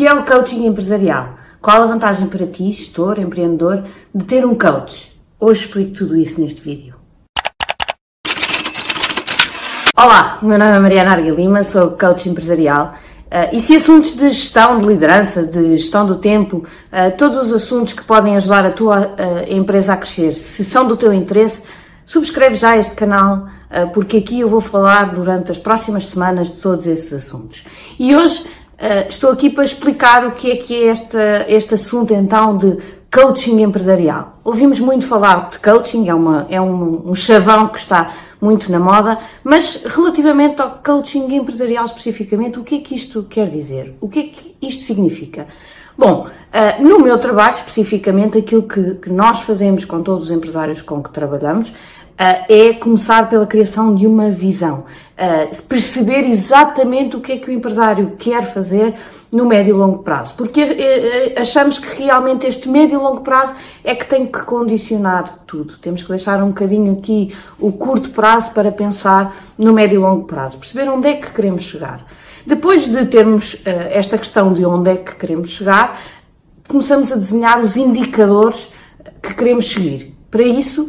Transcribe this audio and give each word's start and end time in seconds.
que 0.00 0.06
é 0.06 0.14
o 0.14 0.24
coaching 0.24 0.64
empresarial? 0.64 1.34
Qual 1.60 1.82
a 1.82 1.84
vantagem 1.84 2.26
para 2.26 2.46
ti, 2.46 2.72
gestor, 2.72 3.20
empreendedor, 3.20 3.84
de 4.14 4.24
ter 4.24 4.46
um 4.46 4.54
coach? 4.54 5.14
Hoje 5.38 5.66
explico 5.66 5.92
tudo 5.92 6.16
isso 6.16 6.40
neste 6.40 6.62
vídeo. 6.62 6.94
Olá, 9.94 10.38
meu 10.40 10.58
nome 10.58 10.74
é 10.74 10.78
Mariana 10.78 11.10
Arga 11.10 11.30
Lima, 11.30 11.62
sou 11.62 11.90
coach 11.90 12.30
empresarial. 12.30 12.94
Uh, 13.26 13.54
e 13.54 13.60
se 13.60 13.76
assuntos 13.76 14.16
de 14.16 14.30
gestão 14.30 14.78
de 14.78 14.86
liderança, 14.86 15.42
de 15.42 15.76
gestão 15.76 16.06
do 16.06 16.14
tempo, 16.14 16.64
uh, 16.64 17.14
todos 17.18 17.36
os 17.36 17.52
assuntos 17.52 17.92
que 17.92 18.02
podem 18.02 18.36
ajudar 18.36 18.64
a 18.64 18.70
tua 18.70 19.00
uh, 19.00 19.52
empresa 19.54 19.92
a 19.92 19.98
crescer, 19.98 20.32
se 20.32 20.64
são 20.64 20.88
do 20.88 20.96
teu 20.96 21.12
interesse, 21.12 21.62
subscreve 22.06 22.54
já 22.54 22.74
este 22.74 22.94
canal, 22.94 23.48
porque 23.94 24.16
aqui 24.16 24.40
eu 24.40 24.48
vou 24.48 24.60
falar 24.60 25.14
durante 25.14 25.52
as 25.52 25.58
próximas 25.58 26.08
semanas 26.08 26.48
de 26.48 26.54
todos 26.54 26.88
esses 26.88 27.12
assuntos. 27.12 27.62
E 28.00 28.16
hoje 28.16 28.44
estou 29.08 29.30
aqui 29.30 29.50
para 29.50 29.64
explicar 29.64 30.26
o 30.26 30.32
que 30.32 30.50
é 30.50 30.56
que 30.56 30.74
é 30.74 30.90
este, 31.48 31.74
assunto 31.74 32.14
então 32.14 32.56
de 32.56 32.78
coaching 33.12 33.60
empresarial. 33.60 34.38
Ouvimos 34.44 34.80
muito 34.80 35.06
falar 35.06 35.50
de 35.50 35.58
coaching, 35.58 36.08
é, 36.08 36.14
uma, 36.14 36.46
é 36.48 36.60
um, 36.60 37.10
um 37.10 37.14
chavão 37.14 37.68
que 37.68 37.78
está 37.78 38.14
muito 38.40 38.70
na 38.70 38.78
moda, 38.78 39.18
mas 39.44 39.82
relativamente 39.84 40.62
ao 40.62 40.78
coaching 40.82 41.34
empresarial 41.34 41.84
especificamente, 41.84 42.58
o 42.58 42.64
que 42.64 42.76
é 42.76 42.80
que 42.80 42.94
isto 42.94 43.24
quer 43.24 43.50
dizer? 43.50 43.94
O 44.00 44.08
que 44.08 44.18
é 44.18 44.22
que 44.22 44.56
isto 44.62 44.84
significa? 44.84 45.46
Bom, 45.98 46.26
uh, 46.26 46.82
no 46.82 47.00
meu 47.00 47.18
trabalho 47.18 47.56
especificamente, 47.56 48.38
aquilo 48.38 48.62
que, 48.62 49.10
nós 49.10 49.40
fazemos 49.40 49.84
com 49.84 50.02
todos 50.02 50.26
os 50.26 50.30
empresários 50.30 50.80
com 50.80 51.02
que 51.02 51.10
trabalhamos 51.10 51.70
é 52.48 52.74
começar 52.74 53.30
pela 53.30 53.46
criação 53.46 53.94
de 53.94 54.06
uma 54.06 54.30
visão, 54.30 54.84
uh, 55.16 55.62
perceber 55.62 56.28
exatamente 56.28 57.16
o 57.16 57.20
que 57.20 57.32
é 57.32 57.38
que 57.38 57.48
o 57.48 57.52
empresário 57.52 58.14
quer 58.18 58.52
fazer 58.52 58.94
no 59.32 59.46
médio 59.46 59.74
e 59.74 59.78
longo 59.78 60.02
prazo, 60.02 60.34
porque 60.36 60.62
uh, 60.62 61.40
achamos 61.40 61.78
que 61.78 62.02
realmente 62.02 62.46
este 62.46 62.68
médio 62.68 63.00
e 63.00 63.02
longo 63.02 63.22
prazo 63.22 63.54
é 63.82 63.94
que 63.94 64.06
tem 64.06 64.26
que 64.26 64.38
condicionar 64.40 65.44
tudo. 65.46 65.78
Temos 65.78 66.02
que 66.02 66.10
deixar 66.10 66.42
um 66.42 66.48
bocadinho 66.48 66.92
aqui 66.98 67.34
o 67.58 67.72
curto 67.72 68.10
prazo 68.10 68.50
para 68.50 68.70
pensar 68.70 69.42
no 69.56 69.72
médio 69.72 69.94
e 69.94 69.98
longo 69.98 70.26
prazo, 70.26 70.58
perceber 70.58 70.90
onde 70.90 71.08
é 71.08 71.14
que 71.14 71.30
queremos 71.30 71.62
chegar. 71.62 72.04
Depois 72.46 72.86
de 72.86 73.06
termos 73.06 73.62
esta 73.64 74.18
questão 74.18 74.52
de 74.52 74.64
onde 74.64 74.90
é 74.90 74.96
que 74.96 75.14
queremos 75.14 75.50
chegar, 75.50 76.00
começamos 76.68 77.12
a 77.12 77.16
desenhar 77.16 77.60
os 77.62 77.76
indicadores 77.76 78.70
que 79.22 79.34
queremos 79.34 79.70
seguir. 79.70 80.14
Para 80.30 80.42
isso, 80.42 80.88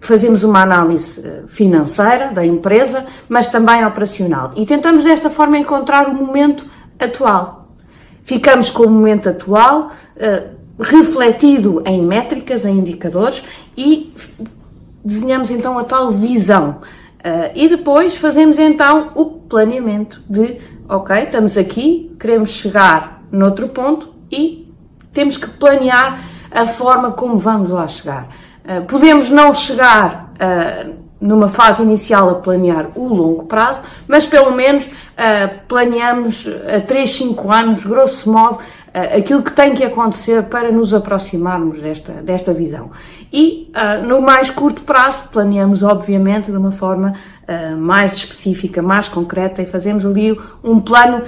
fazemos 0.00 0.42
uma 0.42 0.62
análise 0.62 1.20
eh, 1.24 1.42
financeira 1.46 2.30
da 2.32 2.44
empresa, 2.44 3.06
mas 3.28 3.48
também 3.48 3.84
operacional. 3.84 4.52
E 4.56 4.64
tentamos 4.64 5.04
desta 5.04 5.28
forma 5.28 5.58
encontrar 5.58 6.08
o 6.08 6.14
momento 6.14 6.64
atual. 6.98 7.68
Ficamos 8.24 8.70
com 8.70 8.84
o 8.84 8.90
momento 8.90 9.28
atual 9.28 9.92
uh, 10.16 10.60
refletido 10.78 11.82
em 11.84 12.02
métricas, 12.02 12.64
em 12.64 12.78
indicadores 12.78 13.42
e 13.76 14.14
desenhamos 15.04 15.50
então 15.50 15.78
a 15.78 15.84
tal 15.84 16.10
visão. 16.10 16.80
Uh, 17.18 17.50
e 17.54 17.68
depois 17.68 18.16
fazemos 18.16 18.58
então 18.58 19.12
o 19.14 19.26
planeamento 19.26 20.22
de, 20.28 20.58
ok, 20.88 21.24
estamos 21.24 21.56
aqui, 21.56 22.14
queremos 22.20 22.50
chegar 22.50 23.22
noutro 23.32 23.68
ponto 23.68 24.14
e 24.30 24.72
temos 25.12 25.36
que 25.36 25.48
planear 25.48 26.24
a 26.50 26.66
forma 26.66 27.12
como 27.12 27.38
vamos 27.38 27.70
lá 27.70 27.86
chegar. 27.88 28.28
Eh, 28.64 28.80
podemos 28.80 29.30
não 29.30 29.54
chegar 29.54 30.32
uh, 30.34 30.94
numa 31.20 31.48
fase 31.48 31.82
inicial 31.82 32.30
a 32.30 32.34
planear 32.36 32.88
o 32.94 33.08
longo 33.08 33.44
prazo, 33.44 33.80
mas 34.06 34.26
pelo 34.26 34.52
menos 34.52 34.86
uh, 34.86 35.58
planeamos 35.66 36.46
a 36.76 36.80
3, 36.80 37.10
5 37.10 37.52
anos, 37.52 37.84
grosso 37.84 38.30
modo, 38.30 38.58
aquilo 38.92 39.42
que 39.42 39.52
tem 39.52 39.74
que 39.74 39.84
acontecer 39.84 40.42
para 40.44 40.70
nos 40.72 40.92
aproximarmos 40.92 41.80
desta, 41.80 42.12
desta 42.14 42.52
visão. 42.52 42.90
E 43.32 43.70
no 44.06 44.20
mais 44.20 44.50
curto 44.50 44.82
prazo, 44.82 45.28
planeamos, 45.30 45.82
obviamente, 45.82 46.50
de 46.50 46.56
uma 46.56 46.72
forma 46.72 47.14
mais 47.78 48.14
específica, 48.14 48.82
mais 48.82 49.08
concreta, 49.08 49.62
e 49.62 49.66
fazemos 49.66 50.04
ali 50.04 50.36
um 50.64 50.80
plano 50.80 51.22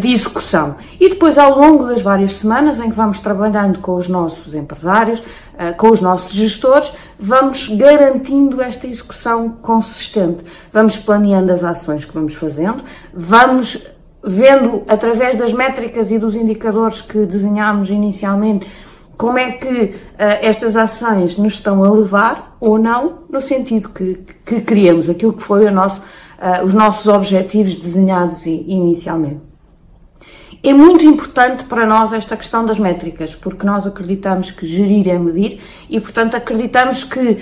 de 0.00 0.12
execução. 0.12 0.76
E 1.00 1.08
depois, 1.08 1.36
ao 1.38 1.58
longo 1.58 1.86
das 1.86 2.02
várias 2.02 2.34
semanas 2.34 2.78
em 2.78 2.90
que 2.90 2.96
vamos 2.96 3.18
trabalhando 3.18 3.80
com 3.80 3.96
os 3.96 4.08
nossos 4.08 4.54
empresários, 4.54 5.20
eh, 5.60 5.72
com 5.72 5.90
os 5.90 6.00
nossos 6.00 6.32
gestores, 6.32 6.90
vamos 7.18 7.68
garantindo 7.68 8.62
esta 8.62 8.86
execução 8.86 9.50
consistente. 9.60 10.42
Vamos 10.72 10.96
planeando 10.96 11.52
as 11.52 11.62
ações 11.62 12.02
que 12.02 12.14
vamos 12.14 12.32
fazendo, 12.32 12.82
vamos 13.12 13.86
vendo 14.22 14.82
através 14.86 15.36
das 15.36 15.52
métricas 15.52 16.10
e 16.10 16.18
dos 16.18 16.34
indicadores 16.34 17.00
que 17.00 17.26
desenhámos 17.26 17.90
inicialmente 17.90 18.66
como 19.16 19.38
é 19.38 19.52
que 19.52 19.68
uh, 19.68 19.92
estas 20.40 20.76
ações 20.76 21.36
nos 21.36 21.54
estão 21.54 21.84
a 21.84 21.90
levar 21.90 22.56
ou 22.58 22.78
não 22.78 23.20
no 23.28 23.40
sentido 23.40 23.90
que, 23.90 24.18
que 24.46 24.60
queríamos, 24.62 25.10
aquilo 25.10 25.34
que 25.34 25.42
foi 25.42 25.70
nosso, 25.70 26.00
uh, 26.00 26.64
os 26.64 26.72
nossos 26.72 27.06
objetivos 27.06 27.74
desenhados 27.74 28.46
inicialmente. 28.46 29.49
É 30.62 30.74
muito 30.74 31.06
importante 31.06 31.64
para 31.64 31.86
nós 31.86 32.12
esta 32.12 32.36
questão 32.36 32.66
das 32.66 32.78
métricas, 32.78 33.34
porque 33.34 33.64
nós 33.64 33.86
acreditamos 33.86 34.50
que 34.50 34.66
gerir 34.66 35.08
é 35.08 35.18
medir 35.18 35.58
e, 35.88 35.98
portanto, 35.98 36.34
acreditamos 36.34 37.02
que 37.02 37.18
uh, 37.18 37.38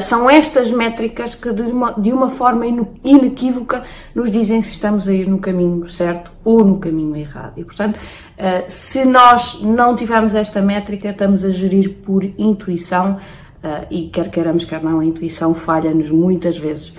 são 0.00 0.30
estas 0.30 0.70
métricas 0.70 1.34
que, 1.34 1.52
de 1.52 1.62
uma, 1.62 1.92
de 1.94 2.12
uma 2.12 2.30
forma 2.30 2.64
inequívoca, 3.02 3.82
nos 4.14 4.30
dizem 4.30 4.62
se 4.62 4.70
estamos 4.70 5.08
a 5.08 5.12
ir 5.12 5.26
no 5.26 5.40
caminho 5.40 5.88
certo 5.88 6.30
ou 6.44 6.64
no 6.64 6.78
caminho 6.78 7.16
errado. 7.16 7.54
E, 7.56 7.64
portanto, 7.64 7.96
uh, 7.96 8.64
se 8.68 9.04
nós 9.04 9.60
não 9.60 9.96
tivermos 9.96 10.36
esta 10.36 10.62
métrica, 10.62 11.08
estamos 11.08 11.44
a 11.44 11.50
gerir 11.50 11.96
por 12.04 12.22
intuição 12.38 13.18
uh, 13.64 13.86
e, 13.90 14.10
quer 14.10 14.30
queiramos, 14.30 14.64
quer 14.64 14.80
não, 14.80 15.00
a 15.00 15.04
intuição 15.04 15.54
falha-nos 15.54 16.08
muitas 16.08 16.56
vezes 16.56 16.94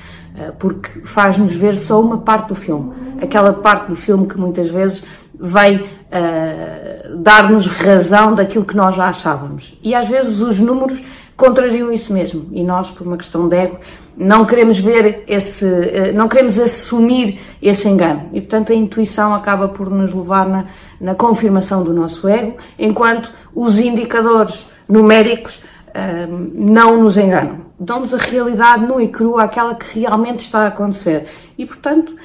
porque 0.59 1.02
faz-nos 1.02 1.53
ver 1.53 1.76
só 1.76 2.00
uma 2.00 2.20
parte 2.20 2.48
do 2.48 2.56
filme. 2.56 2.94
Aquela 3.22 3.52
parte 3.52 3.90
do 3.90 3.98
filme 3.98 4.26
que 4.26 4.38
muitas 4.38 4.70
vezes 4.70 5.03
vem 5.41 5.78
uh, 5.78 7.18
dar-nos 7.18 7.66
razão 7.66 8.35
daquilo 8.35 8.63
que 8.63 8.78
nós 8.78 8.96
já 8.96 9.07
achávamos. 9.07 9.75
E 9.81 9.96
às 9.96 10.07
vezes 10.07 10.40
os 10.40 10.59
números 10.59 11.02
contrariam 11.35 11.91
isso 11.91 12.13
mesmo. 12.13 12.47
E 12.52 12.63
nós, 12.63 12.91
por 12.91 13.07
uma 13.07 13.18
questão 13.18 13.50
de 13.50 13.57
ego, 13.57 13.79
não 14.16 14.46
queremos 14.46 14.78
ver 14.78 15.24
esse, 15.28 15.66
uh, 15.66 16.13
não 16.13 16.28
queremos 16.28 16.59
assumir 16.59 17.41
esse 17.59 17.90
engano. 17.90 18.29
E 18.34 18.40
portanto 18.40 18.72
a 18.72 18.75
intuição 18.75 19.34
acaba 19.34 19.68
por 19.68 19.90
nos 19.90 20.13
levar 20.13 20.47
na, 20.47 20.66
na 21.00 21.16
confirmação 21.16 21.84
do 21.84 21.91
nosso 21.91 22.28
ego, 22.28 22.58
enquanto 22.78 23.34
os 23.56 23.79
indicadores 23.79 24.63
numéricos 24.88 25.56
uh, 25.56 26.52
não 26.53 27.02
nos 27.02 27.18
enganam. 27.18 27.72
Dão-nos 27.79 28.13
a 28.13 28.18
realidade 28.18 28.85
nua 28.85 29.02
e 29.02 29.08
crua, 29.08 29.44
aquela 29.44 29.73
que 29.73 30.00
realmente 30.00 30.46
está 30.46 30.59
a 30.59 30.68
acontecer. 30.68 31.25
E 31.58 31.66
portanto 31.66 32.16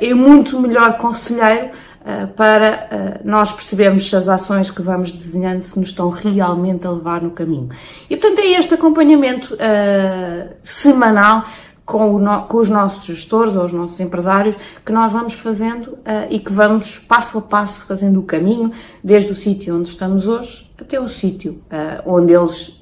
é 0.00 0.14
muito 0.14 0.58
melhor 0.58 0.96
conselheiro 0.96 1.66
eh, 1.66 1.95
para 2.36 2.88
eh, 2.88 3.20
nós 3.24 3.50
percebermos 3.50 4.08
se 4.08 4.14
as 4.14 4.28
ações 4.28 4.70
que 4.70 4.80
vamos 4.80 5.10
desenhando 5.10 5.62
se 5.62 5.76
nos 5.76 5.88
estão 5.88 6.08
realmente 6.08 6.86
a 6.86 6.90
levar 6.90 7.20
no 7.20 7.32
caminho. 7.32 7.68
E 8.08 8.16
portanto 8.16 8.38
é 8.38 8.52
este 8.52 8.74
acompanhamento 8.74 9.54
uh, 9.54 10.54
semanal 10.62 11.44
com, 11.84 12.18
no, 12.20 12.42
com, 12.42 12.58
os 12.58 12.68
nossos 12.68 13.04
gestores 13.04 13.56
ou 13.56 13.64
os 13.64 13.72
nossos 13.72 13.98
empresários 13.98 14.54
que 14.84 14.92
nós 14.92 15.10
vamos 15.10 15.34
fazendo 15.34 15.94
uh, 15.94 16.26
e 16.30 16.38
que 16.38 16.52
vamos 16.52 16.96
passo 16.98 17.38
a 17.38 17.42
passo 17.42 17.84
fazendo 17.86 18.20
o 18.20 18.22
caminho 18.22 18.70
desde 19.02 19.32
o 19.32 19.34
sítio 19.34 19.76
onde 19.76 19.88
estamos 19.88 20.28
hoje 20.28 20.70
até 20.80 21.00
o 21.00 21.08
sítio 21.08 21.60
uh, 21.72 22.02
onde 22.06 22.32
eles 22.32 22.80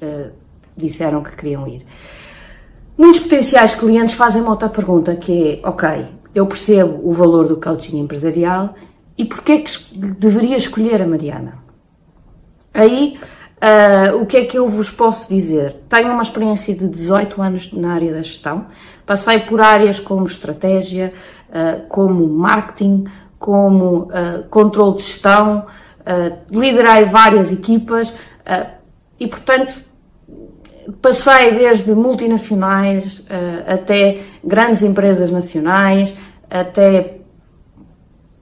disseram 0.77 1.23
que 1.23 1.35
queriam 1.35 1.67
ir. 1.67 1.83
Muitos 2.95 3.21
potenciais 3.21 3.73
clientes 3.73 4.13
fazem 4.13 4.41
uma 4.41 4.51
outra 4.51 4.69
pergunta 4.69 5.15
que 5.15 5.61
é, 5.63 5.67
ok, 5.67 6.05
eu 6.35 6.45
percebo 6.45 6.99
o 7.03 7.11
valor 7.11 7.47
do 7.47 7.57
coaching 7.57 7.97
empresarial 7.97 8.75
e 9.17 9.23
porquê 9.23 9.51
é 9.53 9.61
que 9.61 9.97
deveria 9.97 10.57
escolher 10.57 11.01
a 11.01 11.07
Mariana? 11.07 11.65
Aí, 12.73 13.17
uh, 13.55 14.21
o 14.21 14.25
que 14.25 14.35
é 14.35 14.45
que 14.45 14.57
eu 14.57 14.69
vos 14.69 14.91
posso 14.91 15.29
dizer? 15.33 15.77
Tenho 15.87 16.11
uma 16.11 16.21
experiência 16.21 16.75
de 16.75 16.89
18 16.89 17.41
anos 17.41 17.71
na 17.71 17.93
área 17.93 18.13
da 18.13 18.21
gestão, 18.21 18.65
passei 19.05 19.39
por 19.39 19.61
áreas 19.61 19.99
como 19.99 20.27
estratégia, 20.27 21.13
uh, 21.49 21.87
como 21.87 22.27
marketing, 22.27 23.05
como 23.39 24.03
uh, 24.03 24.43
controle 24.49 24.97
de 24.97 25.03
gestão, 25.03 25.65
liderei 26.51 27.05
várias 27.05 27.51
equipas 27.51 28.13
e, 29.19 29.25
portanto, 29.25 29.73
passei 31.01 31.51
desde 31.51 31.95
multinacionais 31.95 33.25
até 33.65 34.21
grandes 34.43 34.83
empresas 34.83 35.31
nacionais, 35.31 36.13
até 36.47 37.21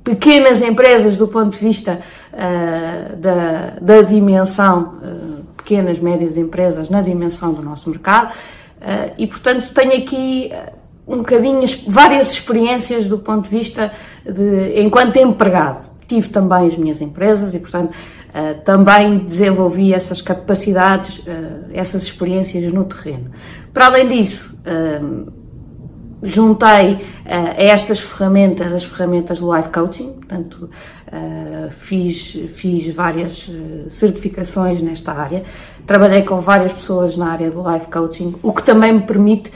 pequenas 0.03 0.61
empresas 0.61 1.15
do 1.17 1.27
ponto 1.27 1.57
de 1.57 1.65
vista 1.65 2.01
uh, 2.33 3.15
da, 3.15 3.73
da, 3.81 4.01
dimensão, 4.01 4.99
uh, 5.01 5.43
pequenas, 5.55 5.99
médias 5.99 6.37
empresas 6.37 6.89
na 6.89 7.01
dimensão 7.01 7.53
do 7.53 7.61
nosso 7.61 7.89
mercado, 7.89 8.33
uh, 8.33 9.13
e 9.17 9.25
portanto 9.27 9.73
tenho 9.73 9.97
aqui 9.97 10.51
um 11.07 11.17
bocadinho 11.17 11.61
várias 11.87 12.31
experiências 12.31 13.05
do 13.05 13.19
ponto 13.19 13.49
de 13.49 13.55
vista 13.55 13.91
de 14.25 14.81
enquanto 14.81 15.17
empregado. 15.17 15.91
tive 16.07 16.29
também 16.29 16.67
as 16.67 16.77
minhas 16.77 17.01
empresas 17.01 17.53
e, 17.53 17.59
portanto, 17.59 17.91
uh, 17.91 18.61
também 18.63 19.19
desenvolvi 19.19 19.93
essas 19.93 20.21
capacidades, 20.21 21.19
uh, 21.19 21.69
essas 21.73 22.03
experiências 22.03 22.71
no 22.73 22.83
terreno. 22.85 23.31
Para 23.73 23.87
além 23.87 24.07
disso, 24.07 24.55
juntei 26.23 26.93
uh, 26.93 26.99
a 27.25 27.63
estas 27.63 27.99
ferramentas, 27.99 28.71
as 28.71 28.83
ferramentas 28.83 29.39
do 29.39 29.55
Life 29.55 29.69
Coaching, 29.69 30.13
portanto, 30.13 30.69
uh, 31.07 31.71
fiz, 31.71 32.37
fiz 32.55 32.93
várias 32.93 33.49
certificações 33.89 34.81
nesta 34.81 35.11
área, 35.11 35.43
trabalhei 35.85 36.23
com 36.23 36.39
várias 36.39 36.73
pessoas 36.73 37.17
na 37.17 37.31
área 37.31 37.51
do 37.51 37.69
Life 37.69 37.87
Coaching, 37.87 38.35
o 38.41 38.51
que 38.51 38.63
também 38.63 38.93
me 38.93 39.01
permite 39.01 39.51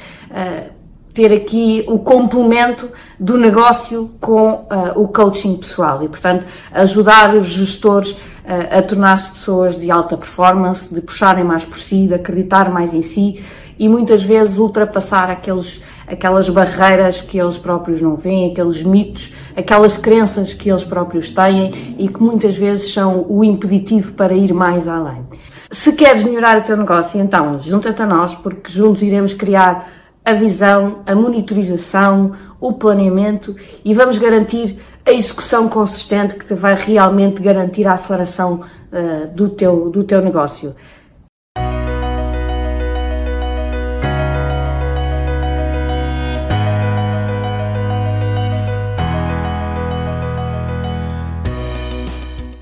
ter 1.17 1.33
aqui 1.33 1.83
o 1.87 1.97
complemento 1.97 2.91
do 3.19 3.39
negócio 3.39 4.11
com 4.21 4.51
uh, 4.51 4.67
o 4.95 5.07
coaching 5.07 5.55
pessoal 5.55 6.03
e, 6.03 6.07
portanto, 6.07 6.45
ajudar 6.71 7.33
os 7.33 7.47
gestores 7.47 8.11
uh, 8.11 8.77
a 8.77 8.83
tornar-se 8.83 9.31
pessoas 9.31 9.79
de 9.79 9.89
alta 9.89 10.15
performance, 10.15 10.93
de 10.93 11.01
puxarem 11.01 11.43
mais 11.43 11.65
por 11.65 11.79
si, 11.79 12.05
de 12.05 12.13
acreditar 12.13 12.69
mais 12.69 12.93
em 12.93 13.01
si 13.01 13.43
e 13.79 13.89
muitas 13.89 14.21
vezes 14.21 14.59
ultrapassar 14.59 15.31
aqueles, 15.31 15.83
aquelas 16.07 16.49
barreiras 16.49 17.21
que 17.21 17.37
eles 17.37 17.57
próprios 17.57 18.01
não 18.01 18.15
veem, 18.15 18.51
aqueles 18.51 18.81
mitos, 18.81 19.33
aquelas 19.55 19.97
crenças 19.97 20.53
que 20.53 20.69
eles 20.69 20.83
próprios 20.83 21.29
têm 21.29 21.95
e 21.99 22.07
que 22.07 22.21
muitas 22.21 22.55
vezes 22.55 22.93
são 22.93 23.25
o 23.27 23.43
impeditivo 23.43 24.13
para 24.13 24.33
ir 24.33 24.53
mais 24.53 24.87
além. 24.87 25.25
Se 25.69 25.91
queres 25.91 26.23
melhorar 26.23 26.57
o 26.57 26.63
teu 26.63 26.77
negócio, 26.77 27.19
então 27.19 27.59
junta-te 27.59 28.01
a 28.01 28.05
nós, 28.05 28.33
porque 28.35 28.71
juntos 28.71 29.01
iremos 29.01 29.33
criar 29.33 29.89
a 30.23 30.33
visão, 30.33 30.99
a 31.05 31.13
monitorização, 31.13 32.31
o 32.59 32.73
planeamento 32.73 33.55
e 33.83 33.93
vamos 33.93 34.17
garantir 34.17 34.79
a 35.05 35.11
execução 35.11 35.69
consistente 35.69 36.35
que 36.35 36.45
te 36.45 36.53
vai 36.53 36.75
realmente 36.75 37.41
garantir 37.41 37.87
a 37.87 37.93
aceleração 37.93 38.61
uh, 38.91 39.33
do, 39.33 39.49
teu, 39.49 39.89
do 39.89 40.03
teu 40.03 40.21
negócio. 40.21 40.75